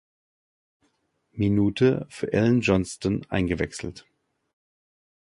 Minute 1.31 2.07
für 2.09 2.33
Allan 2.33 2.61
Johnston 2.61 3.23
eingewechselt. 3.29 4.07